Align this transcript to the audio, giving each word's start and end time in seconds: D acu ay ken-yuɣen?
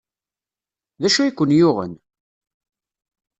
D 1.01 1.03
acu 1.07 1.19
ay 1.21 1.31
ken-yuɣen? 1.33 1.93